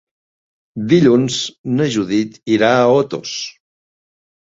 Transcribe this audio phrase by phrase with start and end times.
[0.93, 1.35] Dilluns
[1.81, 3.35] na Judit irà a Otos.